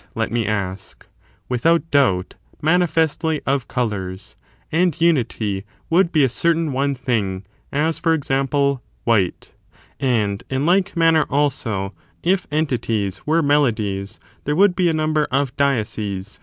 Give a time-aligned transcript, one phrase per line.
[0.15, 1.05] let me ask—
[1.47, 4.35] without doubt, manifestly of colours;
[4.71, 9.53] and unity would be a certain one thing, as, for example, white,
[9.99, 11.93] and of music ^^^^^^^^® manner, also,
[12.23, 16.25] if entities were me and vocal lodies there would be a number of dieses,^ how
[16.33, 16.39] ioundi.